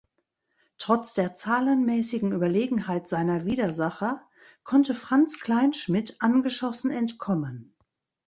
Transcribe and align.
Trotz 0.79 1.13
der 1.13 1.35
zahlenmäßigen 1.35 2.31
Überlegenheit 2.31 3.07
seiner 3.07 3.45
Widersacher 3.45 4.27
konnte 4.63 4.95
Franz 4.95 5.39
Kleinschmidt 5.39 6.15
angeschossen 6.23 6.89
entkommen. 6.89 7.75